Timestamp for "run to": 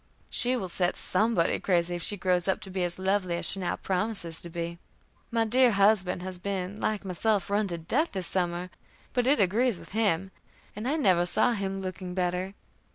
7.51-7.77